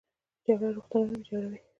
[0.45, 1.59] جګړه روغتونونه ویجاړوي